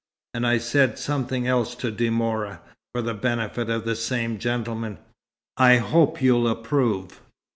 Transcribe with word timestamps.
And 0.33 0.47
I 0.47 0.57
said 0.57 0.97
something 0.97 1.45
else 1.47 1.75
to 1.75 1.91
De 1.91 2.09
Mora, 2.09 2.61
for 2.91 3.03
the 3.03 3.13
benefit 3.13 3.69
of 3.69 3.85
the 3.85 3.95
same 3.95 4.39
gentleman. 4.39 4.97
I 5.57 5.77
hope 5.77 6.23
you'll 6.23 6.47
approve." 6.47 7.21